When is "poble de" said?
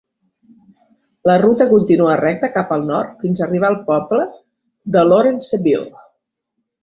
3.91-5.05